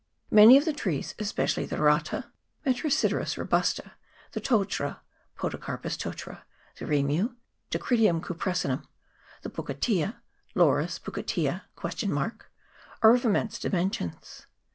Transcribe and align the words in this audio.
Many 0.31 0.57
of 0.57 0.65
the 0.65 0.73
trees, 0.73 1.13
especially 1.19 1.67
the 1.67 1.77
rata 1.77 2.25
(Metrosideros 2.65 3.37
ro 3.37 3.45
busta), 3.45 3.91
the 4.31 4.41
totara 4.41 5.01
(Podocarpus 5.37 5.95
totara), 5.95 6.41
the 6.79 6.85
rimu 6.85 7.35
(Dacrydium 7.69 8.19
cupressinum), 8.19 8.87
the 9.43 9.51
pukatea 9.51 10.15
(Laurus 10.55 10.97
pu 10.97 11.11
katea?), 11.11 11.65
are 13.03 13.13
of 13.13 13.25
immense 13.25 13.59
dimensions. 13.59 14.47